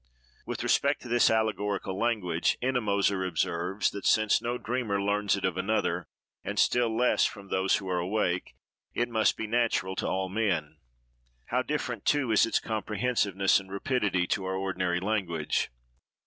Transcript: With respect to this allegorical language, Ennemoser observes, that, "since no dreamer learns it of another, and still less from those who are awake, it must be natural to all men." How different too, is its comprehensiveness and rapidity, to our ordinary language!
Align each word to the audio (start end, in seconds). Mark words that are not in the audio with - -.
With 0.47 0.63
respect 0.63 1.03
to 1.03 1.07
this 1.07 1.29
allegorical 1.29 1.95
language, 1.95 2.57
Ennemoser 2.59 3.23
observes, 3.23 3.91
that, 3.91 4.07
"since 4.07 4.41
no 4.41 4.57
dreamer 4.57 4.99
learns 4.99 5.35
it 5.37 5.45
of 5.45 5.57
another, 5.57 6.07
and 6.43 6.57
still 6.57 6.97
less 6.97 7.25
from 7.27 7.49
those 7.49 7.75
who 7.75 7.87
are 7.87 7.99
awake, 7.99 8.55
it 8.95 9.09
must 9.09 9.37
be 9.37 9.45
natural 9.45 9.95
to 9.97 10.07
all 10.07 10.27
men." 10.27 10.79
How 11.49 11.61
different 11.61 12.05
too, 12.05 12.31
is 12.31 12.47
its 12.47 12.59
comprehensiveness 12.59 13.59
and 13.59 13.71
rapidity, 13.71 14.25
to 14.25 14.45
our 14.45 14.55
ordinary 14.55 14.99
language! 14.99 15.69